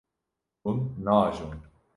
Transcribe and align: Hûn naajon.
Hûn 0.63 0.77
naajon. 1.05 1.51